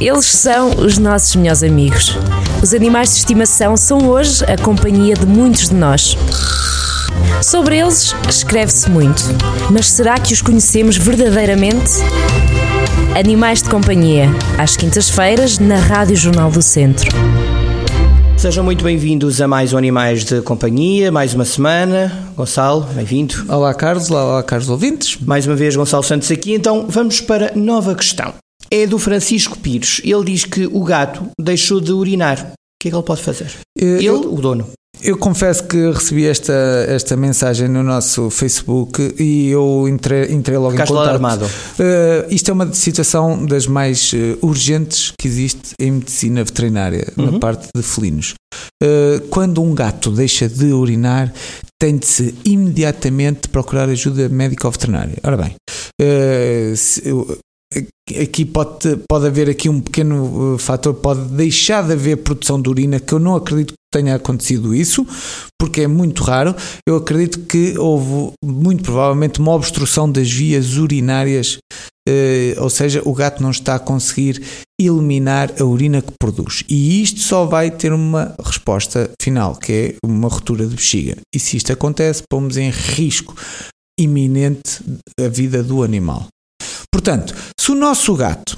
Eles 0.00 0.26
são 0.26 0.70
os 0.76 0.98
nossos 0.98 1.34
melhores 1.36 1.62
amigos. 1.62 2.18
Os 2.62 2.74
animais 2.74 3.10
de 3.10 3.16
estimação 3.16 3.76
são 3.78 4.08
hoje 4.08 4.44
a 4.44 4.62
companhia 4.62 5.14
de 5.14 5.24
muitos 5.24 5.70
de 5.70 5.74
nós. 5.74 6.16
Sobre 7.42 7.78
eles 7.78 8.14
escreve-se 8.28 8.90
muito, 8.90 9.22
mas 9.70 9.90
será 9.90 10.18
que 10.18 10.34
os 10.34 10.42
conhecemos 10.42 10.98
verdadeiramente? 10.98 11.92
Animais 13.18 13.62
de 13.62 13.70
Companhia, 13.70 14.28
às 14.58 14.76
quintas-feiras, 14.76 15.58
na 15.58 15.76
Rádio 15.76 16.14
Jornal 16.14 16.50
do 16.50 16.60
Centro. 16.60 17.10
Sejam 18.36 18.62
muito 18.62 18.84
bem-vindos 18.84 19.40
a 19.40 19.48
mais 19.48 19.72
um 19.72 19.78
Animais 19.78 20.24
de 20.24 20.42
Companhia, 20.42 21.10
mais 21.10 21.32
uma 21.32 21.46
semana. 21.46 22.12
Gonçalo, 22.36 22.82
bem-vindo. 22.92 23.46
Olá, 23.48 23.72
Carlos. 23.72 24.10
Olá, 24.10 24.42
Carlos 24.42 24.68
ouvintes. 24.68 25.16
Mais 25.22 25.46
uma 25.46 25.56
vez, 25.56 25.74
Gonçalo 25.74 26.02
Santos 26.02 26.30
aqui. 26.30 26.52
Então, 26.52 26.84
vamos 26.86 27.22
para 27.22 27.52
nova 27.56 27.94
questão. 27.94 28.34
É 28.70 28.86
do 28.86 28.98
Francisco 28.98 29.58
Pires. 29.58 30.00
Ele 30.04 30.24
diz 30.24 30.44
que 30.44 30.66
o 30.66 30.82
gato 30.84 31.28
deixou 31.40 31.80
de 31.80 31.92
urinar. 31.92 32.38
O 32.52 32.52
que 32.82 32.88
é 32.88 32.90
que 32.90 32.96
ele 32.96 33.02
pode 33.04 33.22
fazer? 33.22 33.50
Eu, 33.78 33.96
ele, 33.98 34.26
o 34.26 34.36
dono. 34.40 34.66
Eu 35.02 35.16
confesso 35.18 35.64
que 35.64 35.90
recebi 35.90 36.24
esta, 36.26 36.52
esta 36.88 37.16
mensagem 37.16 37.68
no 37.68 37.82
nosso 37.82 38.30
Facebook 38.30 39.14
e 39.18 39.48
eu 39.50 39.86
entrei, 39.88 40.32
entrei 40.32 40.56
logo 40.56 40.70
Ficaste 40.72 40.90
em 40.90 40.94
contato. 40.94 41.08
alarmado. 41.10 41.44
Uh, 41.44 42.26
isto 42.30 42.50
é 42.50 42.54
uma 42.54 42.72
situação 42.72 43.44
das 43.44 43.66
mais 43.66 44.12
uh, 44.14 44.38
urgentes 44.40 45.12
que 45.20 45.28
existe 45.28 45.74
em 45.78 45.92
medicina 45.92 46.42
veterinária, 46.42 47.12
Uhum. 47.16 47.32
na 47.32 47.38
parte 47.38 47.68
de 47.76 47.82
felinos. 47.82 48.34
Uh, 48.82 49.20
quando 49.28 49.62
um 49.62 49.74
gato 49.74 50.10
deixa 50.10 50.48
de 50.48 50.72
urinar, 50.72 51.30
tem 51.78 51.98
de 51.98 52.06
se 52.06 52.34
imediatamente 52.44 53.48
procurar 53.50 53.88
ajuda 53.90 54.28
médica 54.30 54.66
ou 54.66 54.72
veterinária. 54.72 55.16
Ora 55.22 55.36
bem, 55.36 55.54
uh, 56.00 56.76
se- 56.76 57.06
eu- 57.06 57.38
aqui 58.20 58.44
pode, 58.44 58.96
pode 59.08 59.26
haver 59.26 59.50
aqui 59.50 59.68
um 59.68 59.80
pequeno 59.80 60.54
uh, 60.54 60.58
fator, 60.58 60.94
pode 60.94 61.22
deixar 61.30 61.84
de 61.84 61.92
haver 61.92 62.18
produção 62.18 62.60
de 62.60 62.68
urina, 62.68 63.00
que 63.00 63.12
eu 63.12 63.18
não 63.18 63.34
acredito 63.34 63.72
que 63.72 63.98
tenha 63.98 64.14
acontecido 64.14 64.74
isso, 64.74 65.06
porque 65.58 65.82
é 65.82 65.86
muito 65.86 66.22
raro. 66.22 66.54
Eu 66.88 66.96
acredito 66.96 67.40
que 67.40 67.76
houve 67.78 68.32
muito 68.44 68.82
provavelmente 68.84 69.40
uma 69.40 69.52
obstrução 69.52 70.10
das 70.10 70.30
vias 70.30 70.76
urinárias, 70.76 71.58
eh, 72.08 72.54
ou 72.58 72.70
seja, 72.70 73.02
o 73.04 73.12
gato 73.12 73.42
não 73.42 73.50
está 73.50 73.74
a 73.74 73.80
conseguir 73.80 74.40
eliminar 74.80 75.52
a 75.58 75.64
urina 75.64 76.02
que 76.02 76.12
produz. 76.20 76.62
E 76.68 77.02
isto 77.02 77.20
só 77.20 77.46
vai 77.46 77.70
ter 77.70 77.92
uma 77.92 78.34
resposta 78.44 79.10
final, 79.20 79.56
que 79.56 79.72
é 79.72 79.94
uma 80.04 80.28
ruptura 80.28 80.66
de 80.66 80.76
bexiga. 80.76 81.16
E 81.34 81.38
se 81.38 81.56
isto 81.56 81.72
acontece, 81.72 82.22
pomos 82.30 82.56
em 82.56 82.70
risco 82.70 83.34
iminente 83.98 84.82
a 85.18 85.28
vida 85.28 85.62
do 85.62 85.82
animal. 85.82 86.28
Portanto, 86.92 87.34
se 87.66 87.72
o 87.72 87.74
nosso 87.74 88.14
gato 88.14 88.56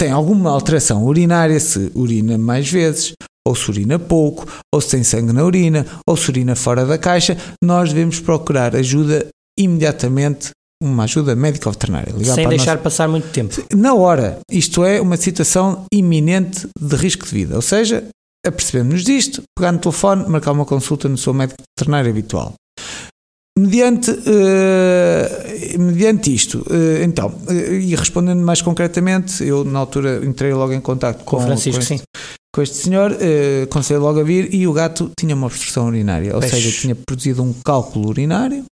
tem 0.00 0.10
alguma 0.10 0.48
alteração 0.48 1.04
urinária, 1.04 1.60
se 1.60 1.92
urina 1.94 2.38
mais 2.38 2.66
vezes, 2.66 3.12
ou 3.46 3.54
se 3.54 3.70
urina 3.70 3.98
pouco, 3.98 4.46
ou 4.74 4.80
se 4.80 4.88
tem 4.92 5.04
sangue 5.04 5.34
na 5.34 5.44
urina, 5.44 5.84
ou 6.08 6.16
se 6.16 6.30
urina 6.30 6.56
fora 6.56 6.86
da 6.86 6.96
caixa, 6.96 7.36
nós 7.62 7.90
devemos 7.92 8.20
procurar 8.20 8.74
ajuda 8.74 9.28
imediatamente, 9.60 10.48
uma 10.82 11.04
ajuda 11.04 11.36
médica 11.36 11.68
ou 11.68 11.74
veterinária. 11.74 12.10
Sem 12.24 12.48
deixar 12.48 12.72
nossa- 12.72 12.78
passar 12.82 13.06
muito 13.06 13.28
tempo. 13.30 13.54
na 13.76 13.92
hora. 13.92 14.38
Isto 14.50 14.82
é 14.82 14.98
uma 14.98 15.18
situação 15.18 15.84
iminente 15.92 16.66
de 16.80 16.96
risco 16.96 17.26
de 17.26 17.32
vida. 17.32 17.54
Ou 17.54 17.62
seja, 17.62 18.02
apercebemos-nos 18.46 19.04
disto, 19.04 19.42
pegar 19.58 19.72
no 19.72 19.78
telefone, 19.78 20.26
marcar 20.26 20.52
uma 20.52 20.64
consulta 20.64 21.06
no 21.06 21.18
seu 21.18 21.34
médico 21.34 21.62
veterinário 21.78 22.10
habitual. 22.10 22.54
Mediante, 23.58 24.10
eh, 24.10 25.76
mediante 25.78 26.32
isto, 26.34 26.64
eh, 26.70 27.04
então, 27.04 27.32
eh, 27.48 27.74
e 27.80 27.94
respondendo 27.94 28.42
mais 28.42 28.62
concretamente, 28.62 29.44
eu 29.44 29.62
na 29.62 29.78
altura 29.78 30.24
entrei 30.24 30.54
logo 30.54 30.72
em 30.72 30.80
contato 30.80 31.22
Com 31.24 31.36
com, 31.36 31.42
Francisco, 31.42 31.84
com 31.86 31.92
este, 31.94 32.04
com 32.54 32.62
este 32.62 32.76
senhor, 32.76 33.14
aconselhei 33.64 34.00
logo 34.00 34.20
a 34.20 34.22
vir 34.22 34.54
e 34.54 34.66
o 34.66 34.72
gato 34.72 35.10
tinha 35.18 35.34
uma 35.34 35.46
obstrução 35.48 35.86
urinária, 35.88 36.34
ou 36.34 36.40
seja, 36.40 36.70
tinha 36.80 36.94
produzido 36.94 37.42
um 37.42 37.52
cálculo 37.64 38.08
urinário, 38.08 38.64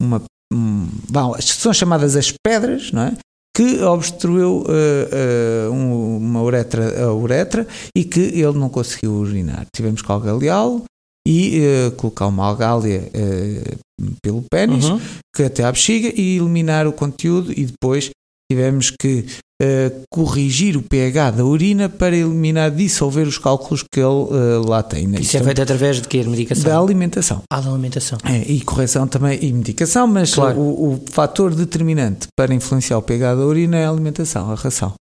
uma, 0.00 0.22
um, 0.52 0.88
bom, 1.10 1.34
são 1.40 1.72
chamadas 1.74 2.16
as 2.16 2.32
pedras, 2.44 2.90
não 2.90 3.02
é? 3.02 3.12
Que 3.54 3.82
obstruiu 3.82 4.64
eh, 4.66 5.68
um- 5.70 6.16
uma 6.16 6.42
uretra, 6.42 7.04
a 7.04 7.12
uretra 7.12 7.66
e 7.94 8.02
que 8.02 8.18
ele 8.20 8.58
não 8.58 8.70
conseguiu 8.70 9.12
urinar. 9.12 9.66
Tivemos 9.76 10.00
que 10.00 10.10
algaleá-lo 10.10 10.84
e 11.26 11.60
eh, 11.60 11.90
colocar 11.96 12.26
uma 12.26 12.44
algália 12.46 13.08
eh, 13.14 13.74
pelo 14.22 14.42
pênis 14.50 14.84
Uhum. 14.86 15.00
que 15.34 15.44
até 15.44 15.62
à 15.64 15.70
bexiga 15.70 16.12
e 16.20 16.36
eliminar 16.38 16.86
o 16.86 16.92
conteúdo 16.92 17.52
e 17.52 17.64
depois 17.66 18.10
tivemos 18.50 18.90
que 18.90 19.24
eh, 19.62 19.92
corrigir 20.12 20.76
o 20.76 20.82
pH 20.82 21.30
da 21.30 21.44
urina 21.44 21.88
para 21.88 22.16
eliminar, 22.16 22.70
dissolver 22.72 23.26
os 23.28 23.38
cálculos 23.38 23.82
que 23.84 24.00
ele 24.00 24.26
eh, 24.32 24.68
lá 24.68 24.82
tem. 24.82 25.06
né? 25.06 25.20
Isso 25.20 25.36
é 25.36 25.38
Isto 25.38 25.44
feito 25.44 25.62
através 25.62 26.02
de 26.02 26.08
quê? 26.08 26.22
De 26.24 26.28
medicação? 26.28 26.64
da 26.64 26.78
alimentação. 26.78 27.42
Ah, 27.52 27.60
da 27.60 27.70
alimentação. 27.70 28.18
É, 28.24 28.38
e 28.42 28.60
correção 28.62 29.06
também 29.06 29.38
e 29.40 29.52
medicação, 29.52 30.08
mas 30.08 30.34
Claro. 30.34 30.58
o, 30.58 30.94
o 30.94 31.04
fator 31.08 31.54
determinante 31.54 32.26
para 32.36 32.52
influenciar 32.52 32.98
o 32.98 33.02
pH 33.02 33.36
da 33.36 33.46
urina 33.46 33.76
é 33.76 33.86
a 33.86 33.90
alimentação, 33.90 34.50
a 34.50 34.54
ração. 34.56 34.94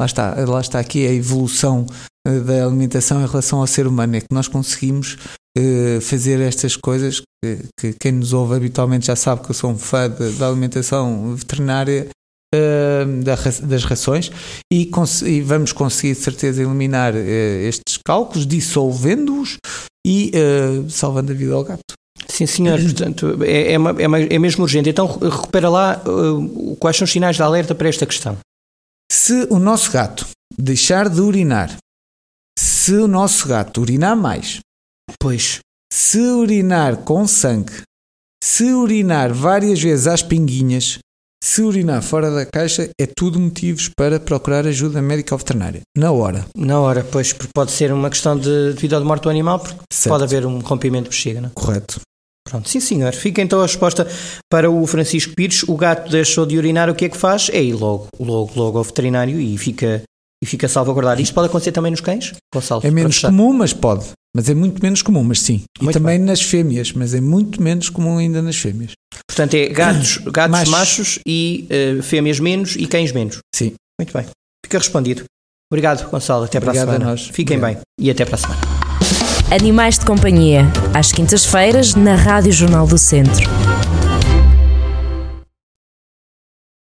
Lá 0.00 0.06
está, 0.06 0.34
lá 0.46 0.60
está 0.60 0.78
aqui 0.80 1.06
a 1.06 1.12
evolução 1.12 1.86
da 2.44 2.64
alimentação 2.66 3.22
em 3.22 3.26
relação 3.26 3.60
ao 3.60 3.66
ser 3.66 3.86
humano, 3.86 4.16
é 4.16 4.20
que 4.20 4.26
nós 4.32 4.48
conseguimos 4.48 5.16
eh, 5.56 6.00
fazer 6.00 6.40
estas 6.40 6.76
coisas 6.76 7.20
que, 7.20 7.58
que 7.78 7.92
quem 7.94 8.12
nos 8.12 8.32
ouve 8.32 8.54
habitualmente 8.56 9.06
já 9.06 9.16
sabe 9.16 9.42
que 9.42 9.50
eu 9.50 9.54
sou 9.54 9.70
um 9.70 9.78
fã 9.78 10.08
da 10.38 10.48
alimentação 10.48 11.34
veterinária 11.34 12.08
eh, 12.54 13.04
da 13.24 13.34
das 13.66 13.84
rações 13.84 14.30
e, 14.72 14.90
e 15.26 15.40
vamos 15.42 15.72
conseguir 15.72 16.14
de 16.14 16.20
certeza 16.20 16.62
eliminar 16.62 17.14
eh, 17.16 17.66
estes 17.68 17.98
cálculos, 18.06 18.46
dissolvendo-os 18.46 19.56
e 20.06 20.30
salvando 20.88 21.32
a 21.32 21.34
vida 21.34 21.52
ao 21.54 21.64
gato. 21.64 21.82
Sim, 22.28 22.46
senhor. 22.46 22.80
Portanto, 22.80 23.42
é, 23.42 23.72
é, 23.72 23.78
uma- 23.78 23.90
é 24.02 24.06
uma- 24.06 24.20
é 24.20 24.38
mesmo 24.38 24.62
urgente. 24.62 24.88
Então, 24.88 25.06
recupera 25.06 25.68
lá 25.68 26.02
uh, 26.06 26.76
quais 26.76 26.96
são 26.96 27.04
os 27.04 27.10
sinais 27.10 27.36
de 27.36 27.42
alerta 27.42 27.74
para 27.74 27.88
esta 27.88 28.04
questão. 28.06 28.36
Se 29.10 29.46
o 29.50 29.58
nosso 29.58 29.90
gato 29.92 30.26
deixar 30.58 31.08
de 31.08 31.20
urinar, 31.20 31.76
se 32.58 32.92
o 32.94 33.08
nosso 33.08 33.48
gato 33.48 33.80
urinar 33.80 34.16
mais, 34.16 34.58
Pois. 35.18 35.60
se 35.92 36.18
urinar 36.18 36.98
com 36.98 37.26
sangue, 37.26 37.72
se 38.42 38.72
urinar 38.72 39.32
várias 39.32 39.80
vezes 39.80 40.06
às 40.06 40.22
pinguinhas, 40.22 40.98
se 41.42 41.62
urinar 41.62 42.02
fora 42.02 42.30
da 42.30 42.44
caixa, 42.44 42.90
é 43.00 43.06
tudo 43.06 43.38
motivos 43.38 43.88
para 43.96 44.18
procurar 44.18 44.66
ajuda 44.66 45.00
médica 45.00 45.34
ou 45.34 45.38
veterinária. 45.38 45.80
Na 45.96 46.10
hora. 46.10 46.44
Na 46.56 46.80
hora, 46.80 47.04
pois, 47.04 47.32
porque 47.32 47.52
pode 47.54 47.70
ser 47.70 47.92
uma 47.92 48.10
questão 48.10 48.36
de, 48.36 48.72
de 48.74 48.80
vida 48.80 48.96
ou 48.96 49.02
de 49.02 49.06
morte 49.06 49.22
do 49.22 49.30
animal, 49.30 49.60
porque 49.60 49.76
Certo. 49.92 50.12
pode 50.12 50.24
haver 50.24 50.44
um 50.46 50.58
rompimento 50.58 51.04
de 51.04 51.10
bexiga, 51.10 51.40
não 51.40 51.48
é? 51.48 51.52
Correto. 51.54 52.00
Pronto, 52.48 52.68
sim 52.68 52.80
senhor. 52.80 53.12
Fica 53.12 53.42
então 53.42 53.60
a 53.60 53.62
resposta 53.66 54.06
para 54.50 54.70
o 54.70 54.86
Francisco 54.86 55.34
Pires. 55.34 55.62
O 55.64 55.76
gato 55.76 56.10
deixou 56.10 56.46
de 56.46 56.56
urinar, 56.56 56.88
o 56.88 56.94
que 56.94 57.04
é 57.04 57.08
que 57.08 57.16
faz? 57.16 57.48
É 57.50 57.62
ir 57.62 57.72
logo, 57.74 58.08
logo, 58.20 58.52
logo 58.56 58.78
ao 58.78 58.84
veterinário 58.84 59.40
e 59.40 59.56
fica, 59.58 60.02
e 60.42 60.46
fica 60.46 60.68
salvaguardado. 60.68 61.20
Isto 61.20 61.34
pode 61.34 61.48
acontecer 61.48 61.72
também 61.72 61.90
nos 61.90 62.00
cães, 62.00 62.32
Gonçalo? 62.54 62.82
É 62.84 62.90
menos 62.90 63.18
comum, 63.20 63.52
mas 63.52 63.72
pode. 63.72 64.06
Mas 64.36 64.50
é 64.50 64.54
muito 64.54 64.82
menos 64.82 65.00
comum, 65.00 65.24
mas 65.24 65.40
sim. 65.40 65.62
E 65.80 65.84
Muito 65.84 65.98
também 65.98 66.18
nas 66.18 66.42
fêmeas, 66.42 66.92
mas 66.92 67.14
é 67.14 67.22
muito 67.22 67.62
menos 67.62 67.88
comum 67.88 68.18
ainda 68.18 68.42
nas 68.42 68.56
fêmeas. 68.56 68.92
Portanto, 69.26 69.54
é 69.54 69.68
gatos, 69.70 70.18
gatos 70.30 70.50
machos, 70.50 70.68
Machos. 70.70 71.18
e 71.26 71.66
eh, 71.70 72.02
fêmeas 72.02 72.38
menos 72.38 72.76
e 72.76 72.86
cães 72.86 73.12
menos. 73.12 73.38
Sim. 73.54 73.72
Muito 73.98 74.12
bem. 74.12 74.26
Fica 74.62 74.76
respondido. 74.76 75.24
Obrigado, 75.72 76.06
Gonçalo. 76.10 76.44
Até 76.44 76.60
para 76.60 76.68
Obrigado 76.68 76.88
a 76.88 76.92
a 76.92 76.94
semana. 76.96 77.10
nós. 77.12 77.22
Fiquem 77.28 77.56
Obrigado. 77.56 77.82
bem 77.98 78.04
e 78.06 78.10
até 78.10 78.26
para 78.26 78.34
a 78.34 78.38
semana. 78.38 78.60
Animais 79.50 79.98
de 79.98 80.04
Companhia, 80.04 80.66
às 80.92 81.12
quintas-feiras, 81.12 81.94
na 81.94 82.14
Rádio 82.14 82.52
Jornal 82.52 82.86
do 82.86 82.98
Centro. 82.98 83.65